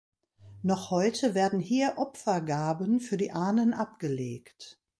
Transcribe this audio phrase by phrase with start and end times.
[0.63, 4.81] Noch heute werden hier Opfergaben für die Ahnen abgelegt.